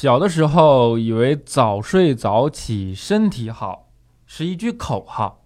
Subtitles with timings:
[0.00, 3.88] 小的时候以为早睡早起身体好
[4.26, 5.42] 是一句口号，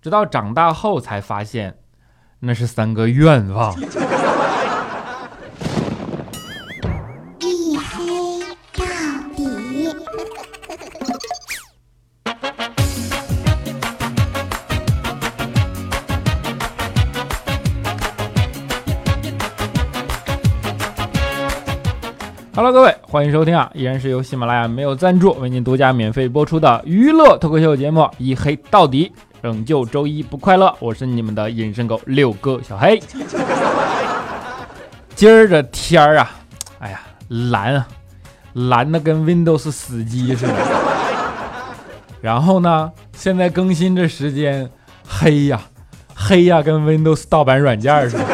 [0.00, 1.78] 直到长大后才发现，
[2.38, 3.74] 那是三个愿望。
[23.24, 29.10] 欢迎收听啊，依然是由喜马拉雅没有赞助为您独家免费播出的娱乐脱口秀节目《一黑到底》，
[29.42, 30.70] 拯救周一不快乐。
[30.78, 33.02] 我是你们的隐身狗六哥小黑。
[35.14, 36.30] 今儿这天儿啊，
[36.80, 37.86] 哎呀，蓝啊，
[38.52, 40.54] 蓝的跟 Windows 死机似的。
[42.20, 44.68] 然后呢，现在更新这时间，
[45.08, 45.62] 黑呀，
[46.14, 48.33] 黑呀，跟 Windows 盗版软件似的。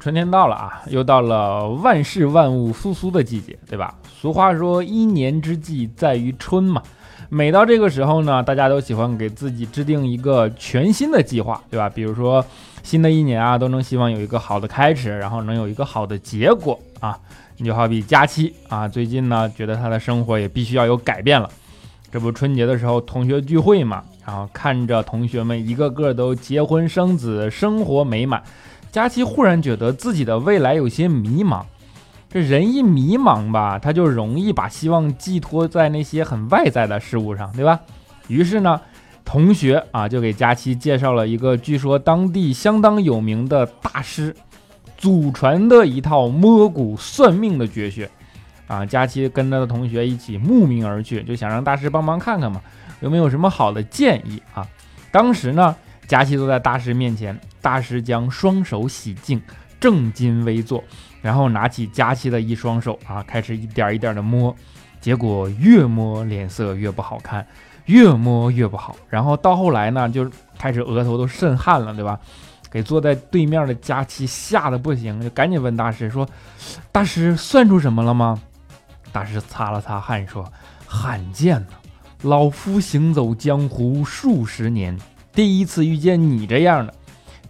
[0.00, 3.94] 春天到了啊，又到了万事万物复苏的季节，对吧？
[4.18, 6.82] 俗话说一年之计在于春嘛。
[7.28, 11.88] 每到这个时候呢，大家都喜欢给自己制定一个全新的计划，对吧？
[11.88, 12.44] 比如说
[12.82, 17.16] 新的一年啊，都能希望有一个好的开始，然后能有一个好的结果啊。
[17.58, 21.46] 你就好比佳期啊，最近呢觉得他的生活也必须要有改变了。
[22.10, 28.42] 这不春节的时候同学聚会嘛，然后看着同学们一个个都结婚生子，生活美满。
[28.90, 31.62] 佳期忽然觉得自己的未来有些迷茫，
[32.28, 37.80] 这人一迷茫吧，他就容易把希望寄托在那些很外在的事物上，对吧？
[38.26, 38.80] 于是呢，
[39.24, 44.34] 同学啊就给佳期介绍了一个据说当地相当有名的大师
[44.96, 48.10] 祖传的一套摸骨算命的绝学
[48.66, 48.84] 啊。
[48.84, 52.60] 佳期跟他的同学一起慕名而去，就想让大师帮忙看看嘛，
[53.00, 54.66] 有没有什么好的建议啊？
[55.12, 55.76] 当时呢。
[56.08, 59.40] 佳期坐在大师面前，大师将双手洗净，
[59.78, 60.82] 正襟危坐，
[61.22, 64.54] 然后拿起佳期的一双手啊，开始一点一点的摸，
[65.00, 67.46] 结果越摸脸色越不好看，
[67.86, 72.18] 越摸越不好，然后到后来呢，就开始额头都渗汗了，对吧？
[72.70, 76.24] 给坐在对面的佳期吓得不行，就赶紧问大师说
[76.92, 78.40] ：“大师算出什么了吗？”
[79.10, 80.48] 大师擦了擦汗说
[80.86, 81.66] ：“罕见呢，
[82.22, 84.96] 老夫行走江湖数十年。”
[85.34, 86.94] 第一次遇见你这样的，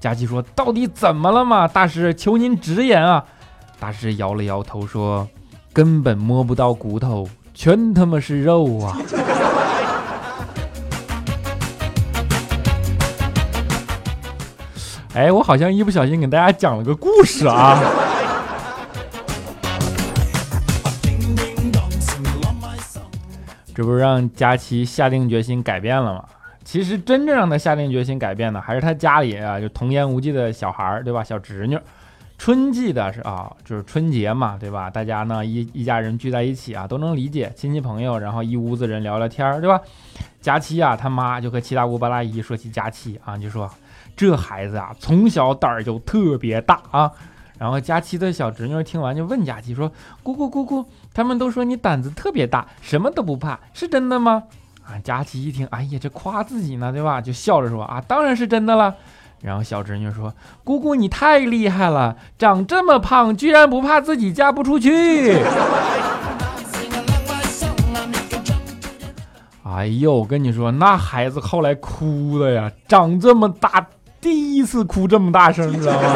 [0.01, 1.69] 佳琪说：“到底怎么了嘛？
[1.69, 3.23] 大师，求您直言啊！”
[3.79, 5.29] 大师摇了摇头说
[5.75, 8.97] ：“根本摸不到骨头，全他妈是肉啊！”
[15.13, 17.79] 哎，我好像一不小心给大家讲了个故事啊。
[23.75, 26.25] 这不是让佳琪下定决心改变了吗？
[26.65, 31.25] 其实真正让他下定决心改变的，还是他家里啊，就童言无忌的小孩儿，对吧？
[31.25, 31.79] 小侄女，
[32.39, 34.89] 春季的是啊，就是春节嘛，对吧？
[34.91, 39.81] 大家呢一一家人聚在一起啊，都能理解亲戚朋友，然后一屋子人聊聊天儿，对吧？
[40.41, 43.69] 佳期啊，他妈就和七大姑八大姨说起佳期啊，就说
[44.15, 47.11] 这孩子啊，从小胆儿就特别大啊。
[47.59, 49.93] 然后佳期的小侄女听完就问佳期说
[50.25, 50.83] ：“姑姑姑姑，
[51.13, 54.45] 他们都说你胆子特别大，什么都不怕，是真的吗？”
[54.91, 57.21] 啊，佳琪一听，哎呀，这夸自己呢，对吧？
[57.21, 58.93] 就笑着说啊，当然是真的了。
[59.41, 60.35] 然后小侄女说
[60.65, 65.39] ：“姑姑你太厉害了，长这么胖，居然不怕自己嫁不出去。”
[69.65, 73.87] 哎呦，我跟你说，那孩子后来哭的呀，长这么大，
[74.21, 76.09] 第一次哭这么大声，知道吗？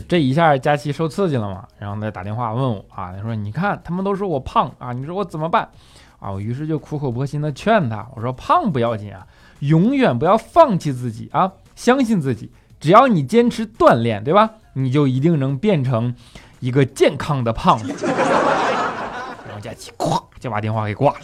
[0.00, 5.68] 这一下，佳琪受刺激了嘛，然后他打电话问我啊，他说：“你看，他们都说我胖啊，你说我怎么办？”
[6.18, 9.26] 啊，我于是就苦口婆心的劝他，我说：“胖不要紧啊，
[9.60, 14.50] 永远不要放弃自己啊，相信自己，只要你坚持锻炼，对吧？
[14.72, 16.14] 你就一定能变成
[16.60, 17.92] 一个健康的胖子。
[19.46, 21.20] ”然后佳琪咵就把电话给挂了。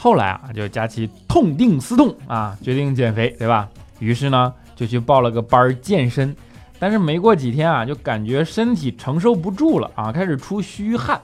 [0.00, 3.68] 后来啊，就佳琪痛定思痛啊，决定减肥，对吧？
[3.98, 6.34] 于是呢，就去报了个班儿健身。
[6.78, 11.20] 但是没过几天啊，就感觉身体承受不住了啊，开始出虚汗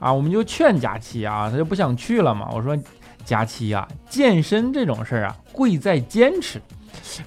[0.00, 0.12] 啊。
[0.12, 2.48] 我们就劝佳琪啊，他就不想去了嘛。
[2.52, 2.76] 我说
[3.24, 6.60] 佳琪啊，健身这种事儿啊，贵在坚持。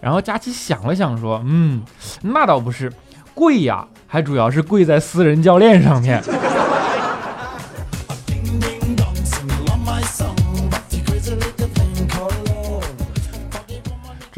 [0.01, 1.81] 然后佳琪想了想说，嗯，
[2.21, 2.91] 那倒不是，
[3.33, 6.21] 贵呀，还主要是贵在私人教练上面。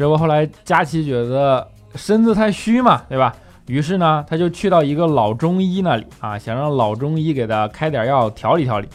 [0.02, 1.64] 结果后来佳琪觉得
[1.94, 3.32] 身子太虚嘛，对吧？
[3.68, 8.88] 于是呢，他就去到一个老中医那里啊，想让老中医给他开点药调理调理。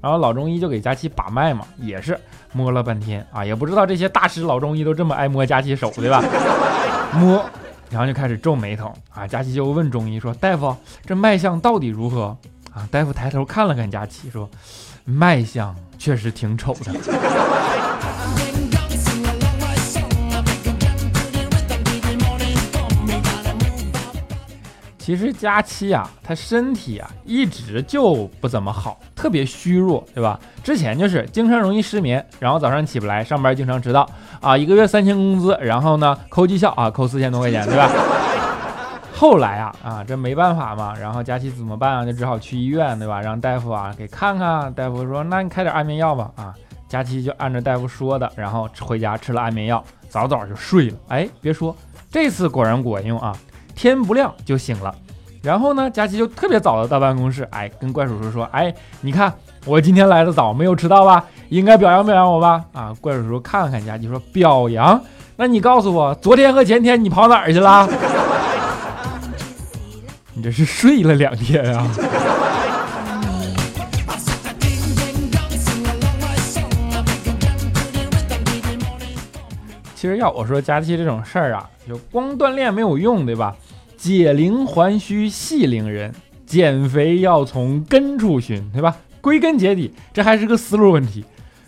[0.00, 2.18] 然后老中医就给佳琪把脉嘛，也是
[2.54, 6.24] 摸了半天啊，也不知道这些大师老中医都这么爱摸佳琪手，对吧？
[7.12, 7.44] 摸，
[7.90, 9.26] 然后就开始皱眉头啊。
[9.26, 10.74] 佳琪就问中医说：“大夫，
[11.04, 12.34] 这脉象到底如何？”
[12.72, 14.48] 啊，大夫抬头看了看佳琪，说
[15.04, 16.90] ：“脉象确实挺丑的。”
[25.04, 30.40] 其实佳期啊，他身体啊一直就不怎么好，特别虚弱，对吧？
[30.62, 34.08] 之前就是经常容易失眠，然后早上起不来，上班经常迟到
[34.40, 37.90] 啊，一个月三千工资，然后呢扣绩效啊，扣四千多块钱，对吧？
[39.14, 42.06] 后来啊啊，这没办法嘛，然后佳期怎么办啊？
[42.06, 43.20] 就只好去医院，对吧？
[43.20, 44.72] 让大夫啊给看看。
[44.72, 46.30] 大夫说，那你开点安眠药吧。
[46.36, 46.54] 啊，
[46.88, 50.96] 佳期就按照大夫说的，然后回家吃了安眠药，早早就睡了。
[51.08, 51.76] 哎，别说，
[52.10, 53.36] 这次果然管用啊！
[53.74, 54.94] 天不亮就醒了，
[55.42, 59.32] 然后呢，佳琪就特别早的到办公室，哎，跟怪叔叔说，哎，你看
[59.64, 61.24] 我今天来的早，没有迟到吧？
[61.48, 62.64] 应该表扬表扬我吧？
[62.72, 65.00] 啊，怪叔叔看了看佳琪，说表扬？
[65.36, 67.88] 那你告诉我，昨天和前天你跑哪儿去了？
[70.32, 71.88] 你这是睡了两天啊？
[79.94, 83.56] 其实要我说，佳琪这种事儿啊，就光锻炼没有用，对吧？
[84.04, 86.12] 解铃还须系铃人，
[86.44, 88.94] 减肥要从根处寻，对吧？
[89.22, 91.24] 归根结底，这还是个思路问题。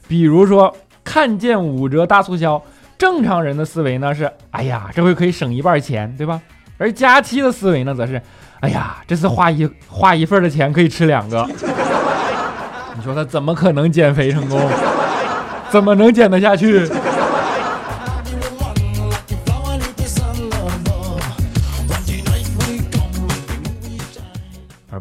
[0.06, 2.62] 比如说，看见五折大促销，
[2.98, 6.38] 正常人的思维呢是，哎呀，这回可以省一半钱，对吧？
[6.76, 8.20] 而佳期的思维呢，则是，
[8.60, 11.48] 哎呀，这次花一花一份的钱可以吃两个。
[12.98, 14.60] 你说他怎么可能减肥成功？
[15.70, 16.86] 怎么能减得下去？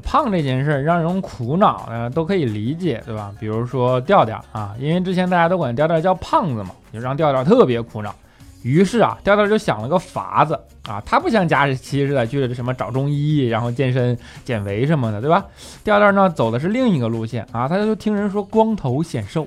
[0.06, 3.34] 胖这件事儿让人苦恼呢，都可以理解，对吧？
[3.40, 8.13] 比如说调调啊，因为之前大家都管调调叫胖子嘛，就让调调特别苦恼。
[8.62, 10.57] 于是啊，调调就想了个法子
[10.88, 15.44] 啊，他不像佳期似的去什么找中医，然后健身、减肥什么的，对吧？
[15.84, 19.46] 调调呢走的是另一个路线啊，他就听人说光头显瘦，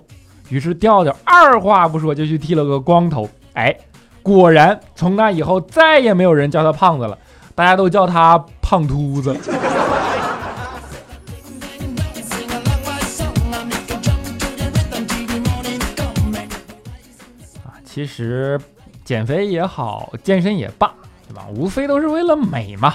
[0.50, 3.28] 于是调调二话不说就去剃了个光头。
[3.54, 3.74] 哎，
[4.22, 7.18] 果然从那以后再也没有人叫他胖子了，
[7.54, 9.36] 大家都叫他胖秃子。
[17.98, 18.56] 其实
[19.02, 20.94] 减肥也好，健身也罢，
[21.26, 21.48] 对吧？
[21.52, 22.94] 无非都是为了美嘛。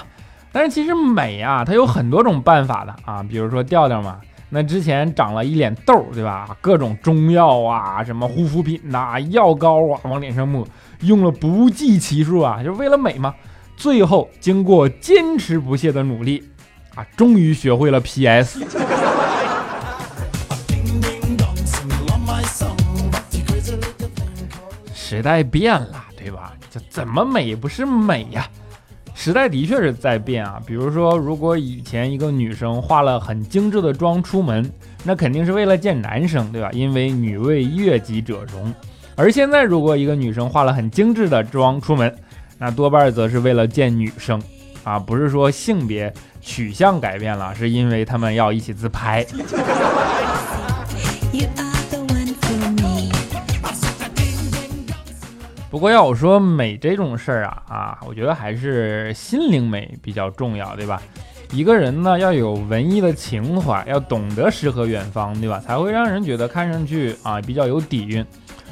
[0.50, 3.22] 但是其实美啊，它有很多种办法的啊。
[3.22, 4.18] 比如说调调嘛，
[4.48, 6.56] 那之前长了一脸痘，对吧？
[6.62, 10.66] 各种中药啊，什么护肤品呐、药膏啊，往脸上抹，
[11.00, 13.34] 用了不计其数啊，就是为了美嘛。
[13.76, 16.42] 最后经过坚持不懈的努力
[16.94, 18.64] 啊，终于学会了 PS。
[25.14, 26.54] 时代变了，对吧？
[26.70, 28.48] 这怎么美不是美呀？
[29.14, 30.60] 时代的确是在变啊。
[30.66, 34.68] 比如说，如果以前一个女生化了很精致的妆出门，
[35.04, 36.68] 那肯定是为了见男生，对吧？
[36.72, 38.74] 因为女为悦己者容。
[39.14, 42.12] 而现在，如果一个女生化了很精致的妆出门，
[42.58, 44.42] 那多半则是为了见女生
[44.82, 49.24] 啊，不是说性别取向改变了，是因为他们要一起自拍。
[55.74, 61.02] 不过要我说美这种事儿啊啊，我觉得还是心灵美比较重要，对吧？
[61.50, 65.58] 一个人呢要有文艺的情怀，要懂得诗和远方，对吧？
[65.58, 68.24] 才会让人觉得看上去啊比较有底蕴。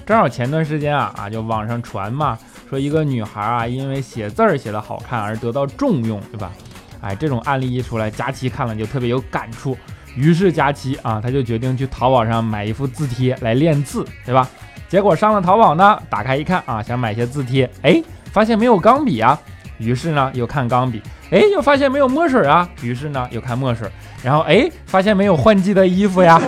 [0.06, 2.38] 正好前段时间啊啊，就网上传嘛，
[2.70, 6.52] 说一个女孩啊因为写字儿写得好看而得到重用，对吧？
[7.00, 9.76] 哎，这种案例一出来，佳期看了就特别有感触。
[10.14, 14.48] 于是佳期啊，他就决定去淘宝上买一副字帖来练字，对吧？
[14.92, 19.40] 结果上了淘宝呢，打开一看啊，想买些字帖，哎，发现没有钢笔啊，
[19.78, 23.88] 于是呢又看钢笔，哎，又发现没有墨水啊，于是呢又看墨水，
[24.22, 26.38] 然后哎，发现没有换季的衣服呀。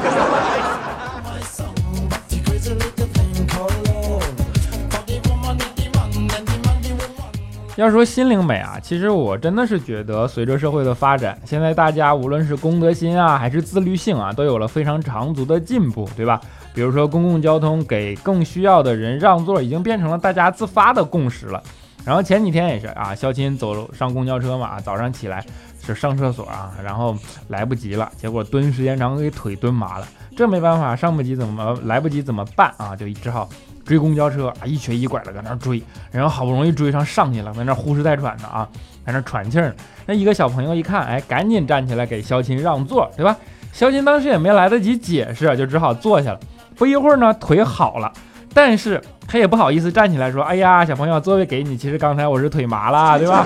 [7.76, 16.40] 要说心灵美啊，其实我真的是觉得，随着社会的发展，现在大家无论是公德心啊，还是自律性啊，都有了非常长足的进步，对吧？
[16.72, 21.60] 比如说公共交通给更需要的人让座，已经变成了大家自发的共识了。
[22.04, 25.44] 然后前几天也是啊，肖钦走上公交车嘛，早上起来
[25.84, 27.16] 是上厕所啊，然后
[27.48, 32.94] 来不及了，结果蹲时间长给腿蹲麻了，这没办法，上不及怎么来不及怎么办啊？
[32.94, 33.48] 就只好
[33.84, 38.66] 追公交车啊，一瘸一拐的搁那追，然后好不容易追上上去了，在那呼哧带喘的啊，
[39.04, 39.74] 在那喘气儿呢。
[40.06, 43.36] 那一个小朋友一看，哎，赶紧站起来给肖琴让座，对吧？
[43.72, 46.40] 肖琴当时也没来得及解释，就只好坐下了。
[46.76, 48.12] 不一会儿呢，腿好了，
[48.52, 51.76] 但是他也不好意思站起来说：“哎呀，小朋友，座位给你。
[51.76, 53.44] 其实刚才我是腿麻了，对吧？”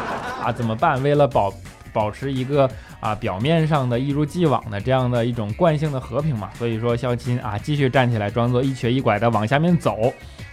[0.44, 1.02] 啊，怎么办？
[1.02, 1.52] 为了保
[1.96, 10.12] 保持一个啊表面上的一如既往的这样的一种惯性的和平嘛，所以说肖钦啊继续站起来，装作一瘸一拐的往下面走。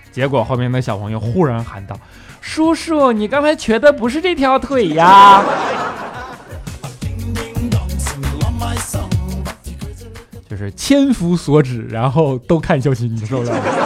[0.10, 2.00] 结果后面的小朋友忽然喊道
[2.40, 5.44] ：“叔叔，你刚才瘸的不是这条腿呀！”
[10.50, 13.83] 就是千夫所指，然后都看肖钦，你受不了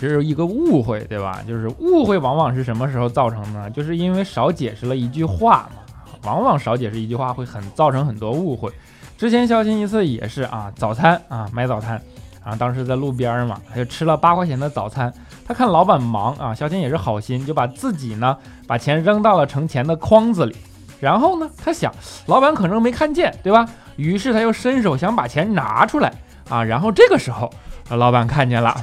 [0.00, 1.40] 这是一个误会，对吧？
[1.46, 3.70] 就是误会往往是什么时候造成的呢？
[3.70, 5.82] 就是因为少解释了一句话嘛。
[6.24, 8.68] 往往少解释一句话会很造成很多误会。
[9.16, 12.02] 之前肖钦一次也是啊，早餐啊买早餐，
[12.42, 15.12] 然后当时在路边嘛，他就吃了八块钱的早餐。
[15.46, 18.36] 他看老板忙啊，肖钦也是好心，就把自己呢
[18.66, 20.56] 把钱扔到了盛钱的筐子里。
[20.98, 21.94] 然后呢，他想
[22.26, 23.68] 老板可能没看见，对吧？
[23.94, 26.12] 于是他又伸手想把钱拿出来
[26.48, 27.48] 啊，然后这个时候
[27.90, 28.76] 老板看见了，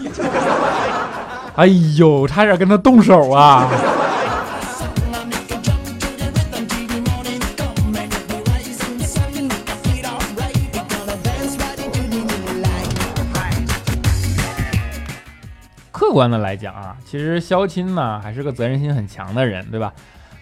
[1.55, 3.69] 哎呦，差点跟他动手啊！
[15.91, 19.93] 客观的来讲啊，其实肖钦呢还是个责任心很强的人，对吧？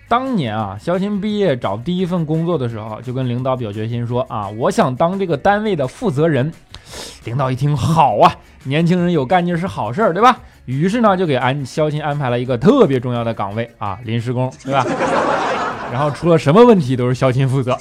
[0.07, 6.53] 当年啊，肖钦毕业找第一份工作的时候，就跟领导表决心说啊，我想当这个单位的负责人。
[7.25, 10.39] 领导一听，好啊，年轻人有干劲是好事儿，对吧？
[10.65, 14.85] 于是呢，就给安肖钦安排了一个特别重要的岗位啊，临时工，对吧？
[15.91, 17.77] 然后出了什么问题都是肖钦负责。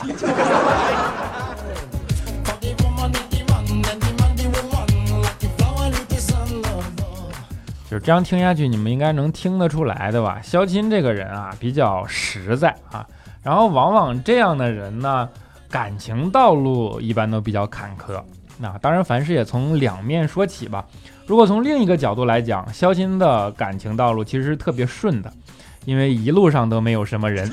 [7.88, 10.40] 就是这样听下去，你们应该能听得出来的吧？
[10.42, 13.04] 肖钦这个人啊，比较实在啊，
[13.42, 15.28] 然后往往这样的人呢，
[15.68, 18.22] 感情道路一般都比较坎坷。
[18.58, 20.84] 那当然，凡事也从两面说起吧。
[21.30, 25.32] 如果从另一个角度来讲，肖钦的感情道路其实是特别顺的，
[25.84, 27.48] 因为一路上都没有什么人。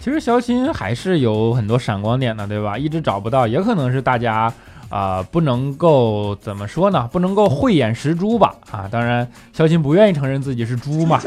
[0.00, 2.78] 其实肖钦还是有很多闪光点的，对吧？
[2.78, 4.50] 一直找不到，也可能是大家
[4.88, 7.06] 啊、不能够怎么说呢？
[7.12, 8.54] 不能够慧眼识珠吧？
[8.70, 11.20] 啊，当然，肖钦不愿意承认自己是猪嘛。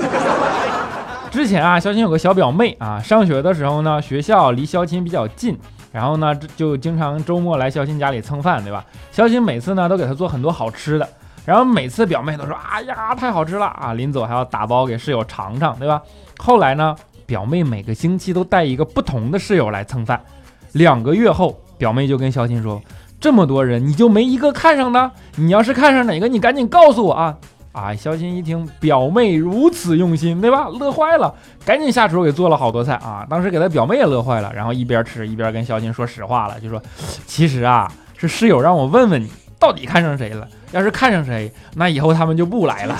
[1.31, 5.57] 之前啊，肖钦有个小表妹啊，上学的时候呢，学校离肖钦比较近，
[5.91, 8.83] 然后呢，就经常周末来肖钦家里蹭饭，对吧？
[9.11, 11.07] 肖钦每次呢都给她做很多好吃的，
[11.45, 16.01] 然后每次表妹都说：“哎呀，太好吃了啊！”临走还要打包给室友尝尝，对吧？
[16.37, 16.95] 后来呢，
[17.25, 20.19] 表妹每个星期都带一个不同的室友来蹭饭，
[20.73, 22.81] 两个月后，表妹就跟肖钦说
[23.21, 25.11] ：“这么多人，你就没一个看上的？
[25.35, 27.37] 你要是看上哪个，你赶紧告诉我啊！”
[27.71, 30.67] 啊，肖钦一听表妹如此用心，对吧？
[30.69, 31.33] 乐坏了，
[31.63, 33.25] 赶紧下厨给做了好多菜啊！
[33.29, 36.81] 当时给他表妹也乐坏了，然后一边吃一边跟肖钦说实话了，就说
[37.27, 40.47] ：“其实啊，是室友让我问问你，到底看上谁了？
[40.71, 42.97] 要是看上谁，那以后他们就不来了。”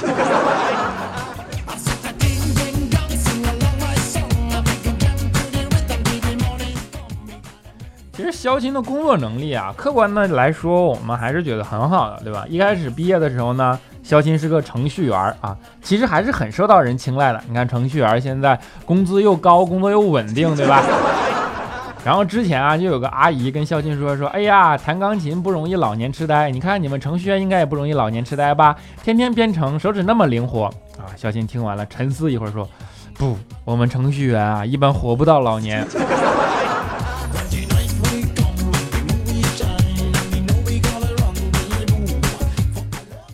[8.12, 12.46] 其实肖钦的工作能力啊，客观的来说，我们还是觉得很好的，对吧？
[12.50, 17.42] 一开始毕业的时候呢，肖钦是个程序员啊，其实还是很受到人青睐的。
[17.48, 20.84] 你看程序员现在工资又高，工作又稳定，对吧？
[22.06, 28.76] 然后之前啊，就有个阿姨跟肖钦说说，哎呀，弹钢琴不容易老年痴呆，你看你们程序员应该也不容易老年痴呆吧？
[29.04, 30.66] 天天编程，手指那么灵活
[30.98, 31.12] 啊！
[31.18, 32.68] 肖钦听完了，沉思一会儿说，
[33.16, 35.86] 不，我们程序员啊，一般活不到老年。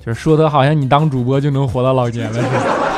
[0.05, 2.94] 就说的好像你当主播就能活到老年了似的。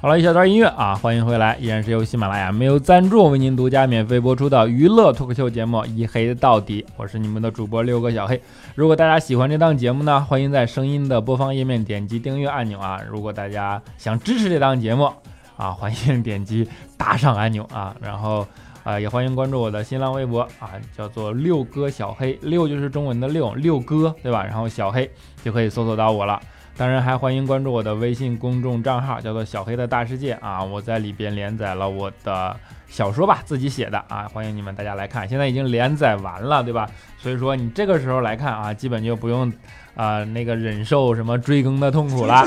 [0.00, 8.40] 好了，一小段音乐啊，欢迎回来，依然是由喜马拉雅没有赞助为您独家免费播出的娱乐脱口秀节目《一黑到底》，我是你们的主播六个小黑。
[8.76, 13.00] 如果大家喜欢这档节目呢，欢迎在声音的播放页面点击订阅按钮啊。
[13.10, 15.12] 如果大家想支持这档节目
[15.56, 17.92] 啊，欢迎点击打赏按钮啊。
[18.00, 18.46] 然后
[18.84, 24.44] 啊、也欢迎关注我的新浪微博啊，叫做六哥小黑，六就是中文的六，六哥对吧？
[24.44, 25.10] 然后小黑
[25.42, 26.40] 就可以搜索到我了。
[26.78, 32.56] 当然还欢迎关注我的微信公众账号，叫做小黑的大世界啊，我在里边连载了我的
[32.86, 36.88] 小说吧，自己写的啊，欢迎你们大家来看，现在已经连载完了，对吧？
[37.18, 39.52] 所以说你这个时候来看啊，基本就不用
[39.96, 42.46] 啊、那个忍受什么追更的痛苦了。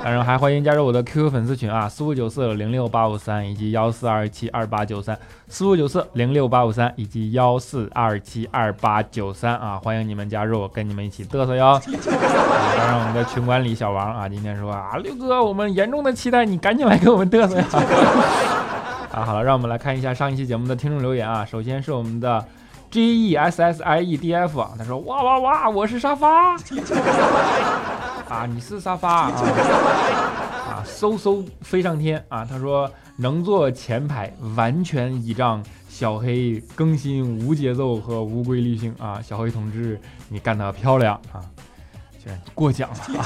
[0.02, 11.72] 当然还欢迎加入我的 QQ 粉丝群啊，四五九四零六八五三以及幺四二七二八九三，四五九四零六八五三以及幺四二七二八九三啊，欢迎你们加入，跟你们一起嘚瑟哟。
[11.76, 11.82] 啊
[12.78, 17.66] 当然我们的群管理小王啊，今天说啊，六哥，我们严重的期待你赶紧来给我们嘚瑟呀。
[19.12, 22.42] 啊，好了，让我们来看一下上一期节目的听众留言啊，首先是我们的
[22.90, 26.56] G E S S I E D F 啊，他说哇哇哇，我是沙发。
[28.28, 29.32] 啊，你是沙发啊
[30.68, 32.44] 啊，嗖嗖飞上天啊！
[32.44, 39.20] 他说能坐前排，完全倚仗小黑更新无节奏和无规律性啊！
[39.22, 41.42] 小黑同志，你干得漂亮啊！
[42.22, 43.24] 居然过奖了啊！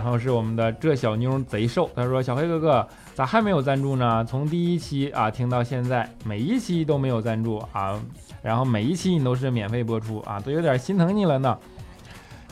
[0.00, 4.24] 然后是我们的这小妞贼瘦，他说小黑哥哥咋还没有赞助呢？
[4.24, 8.00] 从第一期啊听到现在，每一期都没有赞助啊，
[8.40, 11.54] 然后每一期你都是免费播出啊，都有点心疼你了呢。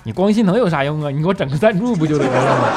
[0.02, 1.10] 你光心疼有啥用啊？
[1.10, 2.68] 你给我整个赞助不就得了吗？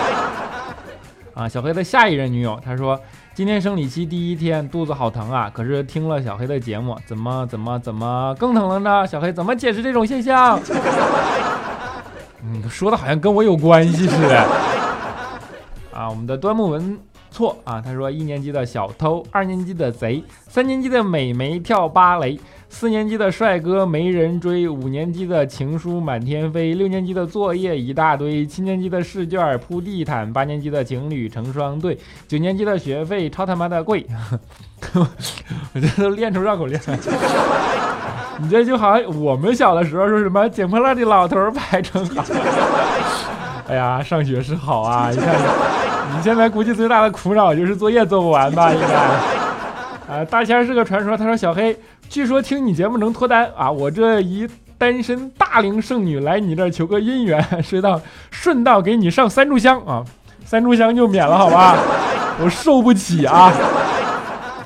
[1.33, 2.97] 啊，小黑的下一任女友，她说
[3.33, 9.05] 今天生理期第一天，肚子好疼啊，可是听了小黑的节目，怎么怎么怎么更疼了呢？
[9.05, 10.57] 小黑怎么解释这种现象？
[12.43, 14.39] 嗯，说的好像跟我有关系似的。
[15.93, 16.97] 啊，我们的端木文
[17.29, 22.39] 错啊，他说一年级的小偷，二年级的贼，三年级的美眉跳芭蕾。
[22.73, 31.97] 四年级的帅哥没人追，五年级的情书满天飞，六年级的作业一大堆，七年级的试卷铺地毯，八年级的情侣成双对，
[32.29, 34.07] 九年级的学费超他妈的贵，
[34.95, 36.97] 我这都练出绕口令了。
[38.41, 42.23] 你这就好像我们小的时候说什么捡破烂的老头排成行。
[43.67, 45.09] 哎呀，上学是好啊！
[45.11, 45.35] 你看，
[46.15, 48.73] 你现在估计最大的苦恼就是作业做不完吧？
[48.73, 48.87] 应该。
[50.13, 51.15] 啊，大仙是个传说。
[51.15, 51.77] 他说：“小黑，
[52.09, 53.71] 据说听你节目能脱单啊！
[53.71, 54.45] 我这一
[54.77, 60.03] 单身大龄剩女来你这儿求个姻缘，顺道顺道给你上三炷香啊，
[60.43, 61.77] 三炷香就免了，好吧？
[62.43, 63.53] 我受不起啊！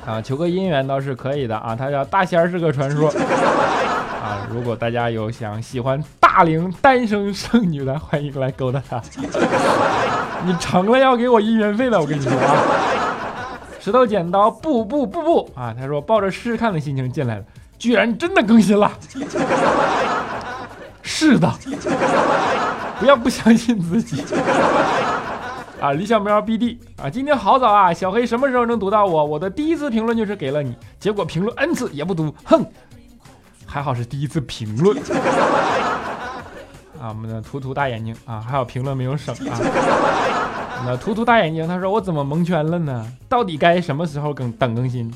[0.06, 1.74] 啊，求个姻缘倒是可以的啊。
[1.74, 3.10] 他叫大仙儿是个传说
[4.22, 4.46] 啊。
[4.50, 9.02] 如果大家有想喜欢大龄单身剩女的，欢迎来勾搭他。
[10.46, 12.54] 你成了要给我姻缘费的，我跟你说啊。”
[13.80, 15.72] 石头剪刀布布布布啊！
[15.78, 17.44] 他说抱着试试看的心情进来了，
[17.78, 18.90] 居然真的更新了。
[21.02, 21.48] 是的，
[22.98, 24.24] 不要不相信自己
[25.80, 25.92] 啊！
[25.92, 27.92] 李小喵 BD 啊，今天好早啊！
[27.92, 29.24] 小黑什么时候能读到我？
[29.24, 32.64] 我的第一次评论就是给了你，结果评论 n 次也不读，哼！
[33.66, 34.96] 还好是第一次评论
[37.00, 37.08] 啊！
[37.08, 39.60] 我们的图图大眼睛啊，还有评论没有省啊！
[40.86, 43.06] 那图图大眼睛，他说我怎么蒙圈了呢？
[43.28, 45.12] 到底该什么时候更等更新？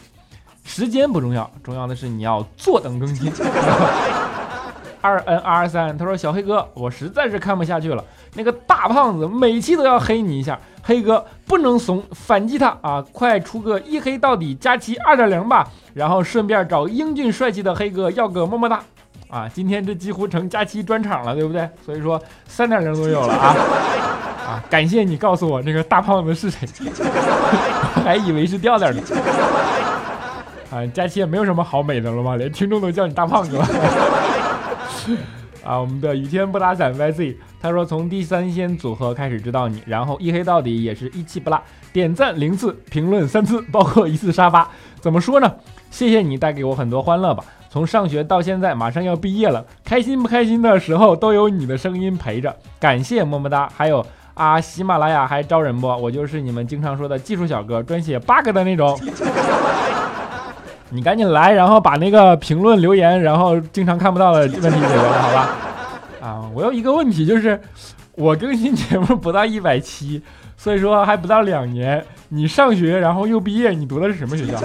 [0.64, 3.33] 时间不重要，重要的是你要坐等更新。
[5.01, 13.05] 二 n 二三，他说小黑哥，我实在是看不下去了，那个大胖子每期都要黑你一下，黑哥不能怂，反击他啊！
[13.13, 18.81] 快出个一黑到底加期二点零吧，然后顺便找英俊帅气的黑哥要个么么哒。
[19.29, 21.69] 啊，今天这几乎成假期专场了，对不对？
[21.87, 23.55] 所以说三点零都有了啊。
[24.47, 26.69] 啊，感谢你告诉我这个大胖子是谁，
[27.95, 29.01] 我 还以为是调调呢。
[30.73, 32.35] 啊，佳期也没有什么好美的了吗？
[32.37, 33.57] 连听众都叫你大胖子。
[35.64, 41.61] 啊，我们的雨天不打伞 YZ，他说从第三仙组合开始知道你，然后一黑到底也是一气不落，
[41.92, 44.68] 点赞零次，评论三次，包括一次沙发。
[45.01, 45.53] 怎么说呢？
[45.90, 47.44] 谢谢你带给我很多欢乐吧。
[47.68, 52.57] 从上学到现在，马上要毕业了，开心不开心的时候都有你的声音陪着。
[52.79, 54.05] 感谢么么哒，还有。
[54.35, 55.87] 啊，喜马拉雅还招人不？
[55.87, 58.99] 我就是你们经常说的技术小哥，专写 bug 的那种。
[60.90, 65.48] 你赶紧来，然后把那个评论留言，然后经常看不到的问题解决了，好吧？
[66.20, 67.61] 啊，我有一个问题，就是
[68.14, 70.22] 我更新节目不到一百期，
[70.57, 72.05] 所以说还不到两年。
[72.29, 74.59] 你上学，然后又毕业，你读的是什么学校？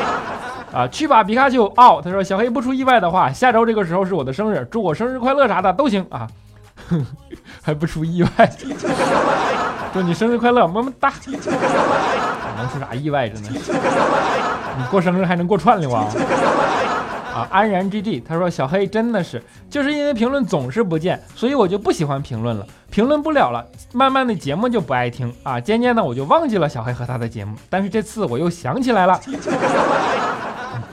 [0.72, 1.64] 啊，去吧，皮卡丘！
[1.76, 6.28] 哦，他说小黑不出意外的话，下周这个时候是我的生日，祝我生日快乐啥的都行啊。
[7.62, 8.50] 还不出意外，
[9.92, 11.12] 祝你生日快乐，么么哒！
[12.60, 13.28] 能出啥意外？
[13.28, 16.04] 真的，你过生日还能过串了哇！
[17.34, 29.20] 啊，安然 GG，他说小黑真的是，就是因为评论总是不见，所以我就不喜欢评论了，评论不了了，慢慢的节目就不爱听啊，渐渐的我就忘记了小黑和他的节目，但是这次我又想起来了。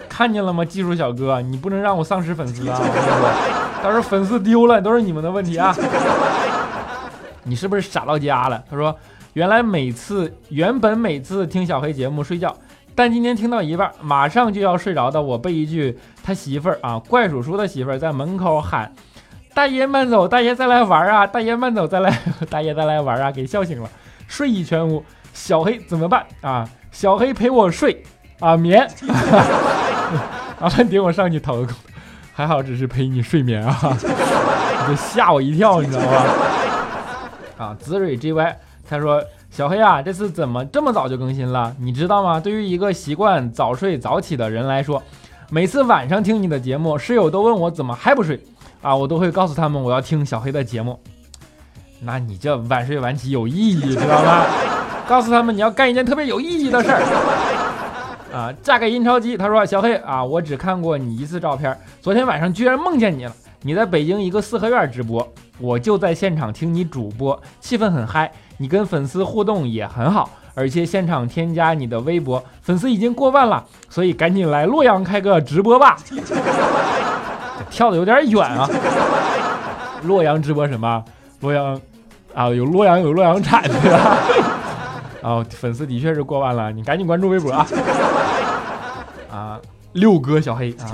[0.07, 2.79] 看见了吗，技术小哥，你不能让我丧失粉丝啊！
[2.79, 5.75] 我跟你说，到时候粉丝丢了都是你们的问题啊！
[7.43, 8.63] 你是不是傻到家了？
[8.69, 8.95] 他说，
[9.37, 12.57] 原来每次原本每次听小黑节目睡觉，
[12.95, 18.91] 但今天听到一半，马上就要睡着的我被一句他媳妇儿啊怪叔叔的媳妇儿在门口喊。
[19.53, 21.27] 大爷慢走，大爷再来玩啊！
[21.27, 22.19] 大爷慢走，再来，
[22.49, 23.31] 大爷再来玩啊！
[23.31, 23.87] 给笑醒了，
[24.27, 25.05] 睡意全无。
[25.35, 26.67] 小黑怎么办啊？
[26.91, 28.03] 小黑陪我睡
[28.39, 28.89] 啊，眠。
[30.59, 31.75] 阿凡顶我上去讨个工，
[32.33, 33.77] 还好只是陪你睡眠啊，
[34.89, 36.25] 就吓我一跳，你知道吧？
[37.59, 38.55] 啊，子蕊 GY
[38.89, 41.75] 他说小黑啊，这次怎么这么早就更新了？
[41.79, 42.39] 你知道吗？
[42.39, 45.01] 对于一个习惯早睡早起的人来说，
[45.49, 48.41] 每次晚上听你的节目，室友都问我怎么还不睡。
[48.81, 50.99] 啊，我都会告诉他们我要听小黑的节目。
[51.99, 54.45] 那你这晚睡晚起有意义，知道吗？
[55.09, 57.01] 告诉他们你要干一件特别有意义的事儿。
[58.31, 63.33] 啊，嫁给印钞机，他说小黑啊，我只看过你一次照片，昨天晚上居然梦见你了。
[63.63, 65.27] 你在北京一个四合院直播，
[65.59, 75.97] 我就在现场听你主播，气氛很嗨，你跟粉丝互动也很好，而且现场添加你的微博，粉丝已经过万了，所以赶紧来洛阳开个直播吧。
[77.69, 78.69] 跳的有点远啊！
[80.03, 81.03] 洛阳直播什么？
[81.41, 81.79] 洛阳
[82.33, 84.17] 啊，有洛阳有洛阳铲对吧？
[85.21, 87.67] 啊， 粉丝的确是过万了，你赶紧关注微博啊！
[89.31, 89.59] 啊，
[89.93, 90.85] 六哥小黑啊，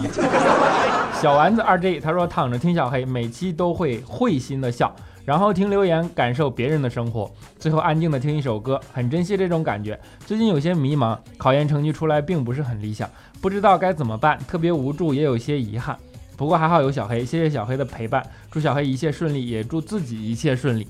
[1.24, 9.98] 小丸子二 G 他说躺着听小黑，每期都会会心的笑，然后听留言感受别人的生活，最后安静的听一首歌，很珍惜这种感觉。
[10.26, 13.10] 最近有些迷茫，考研成绩出来并不是很理想，
[13.42, 15.98] 不知道该怎么办，特别无助，也有些遗憾。
[16.36, 20.86] 不过还好有小黑，谢谢小黑的陪伴，祝小黑一切顺利，也祝自己一切顺利。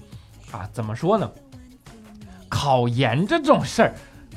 [0.52, 1.30] 啊，怎么说呢？
[2.50, 3.94] 考研这种事儿，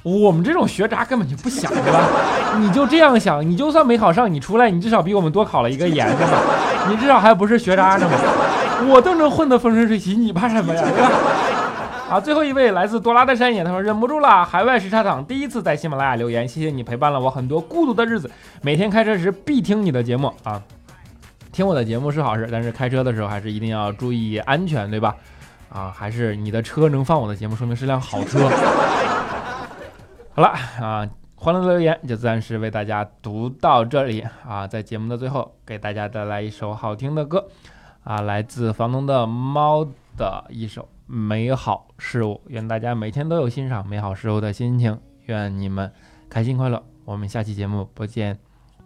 [0.07, 2.01] 我们这种学渣根本就不想，对吧？
[2.61, 6.41] 你就这样想，你就算没考上，你出来你至少比我们多考了一个研是吧，
[6.89, 8.17] 你至少还不是学渣呢嘛。
[8.89, 11.11] 我都能混得风生水起，你怕什么呀，对吧？
[12.09, 18.31] 好，最后一位来自多拉的山野，他说忍不住了，海外时差党第一次在喜马拉雅留言，谢谢你陪伴了我很多孤独的日子，
[18.63, 20.63] 每天开车时必听你的节目啊。
[21.51, 25.17] 听我的节目是好事，但是开车的时候还是一定要注意安全，对吧？
[25.69, 28.49] 啊，还是你的车能放我的节目，说明是辆好车。
[30.37, 37.49] 好了啊，欢乐的留言就暂时为大家读到这里啊，在节目的最后给大家带来一首好听的歌
[38.05, 39.83] 啊，来自房东的猫
[40.15, 45.91] 的一首《美好事物》，愿大家每天都有欣赏美好事物的心情，愿你们
[46.29, 46.85] 开心快乐。
[47.07, 48.39] 我们下期节目不见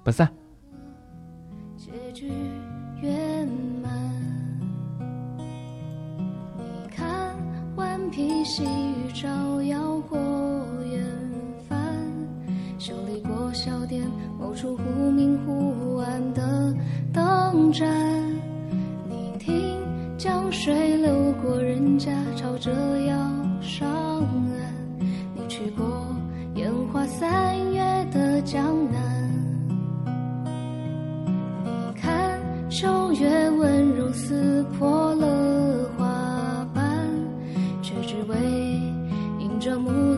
[0.04, 0.28] 不散。
[1.76, 2.30] 结局
[3.02, 3.48] 圆
[3.82, 3.90] 满。
[6.56, 7.36] 你看，
[7.74, 9.28] 顽皮细雨照
[9.62, 10.16] 耀过
[10.84, 11.02] 远，
[12.80, 14.02] 修理过小店
[14.38, 16.74] 某处忽明忽暗的
[17.12, 17.86] 灯盏。
[19.06, 19.76] 你听，
[20.16, 23.14] 江水流过人家，朝着要
[23.60, 24.98] 上岸。
[25.34, 26.06] 你去过
[26.54, 29.30] 烟花三月的江南。
[31.62, 32.40] 你看，
[32.70, 37.06] 秋月温柔撕破了花瓣，
[37.82, 38.36] 却只为
[39.38, 40.09] 迎着暮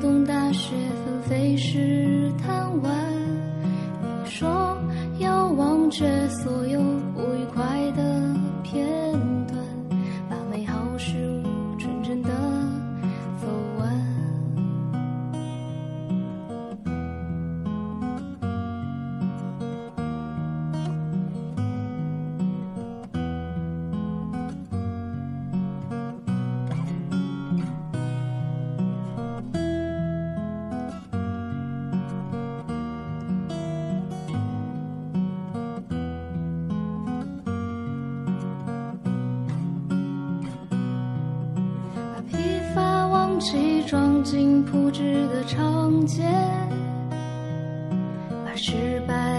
[43.42, 46.22] 乏忘记装进铺纸的长街，
[48.44, 49.31] 把失败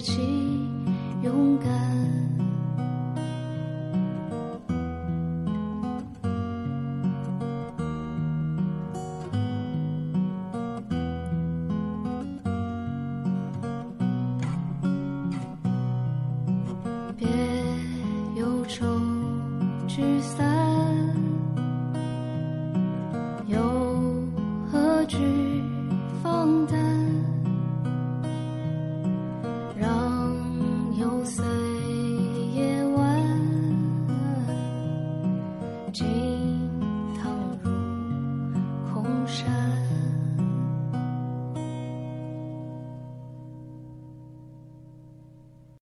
[0.00, 0.68] 起
[1.22, 1.97] 勇敢。